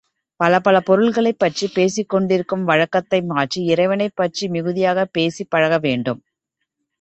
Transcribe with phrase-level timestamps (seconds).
[0.39, 6.21] பல பல பொருள்களைப் பற்றி பேசிக் கொண்டிருக்கும் வழக்கத்தை மாற்றி இறைவனைப் பற்றி மிகுதியாகப் பேசிப் பழக வேண்டும்.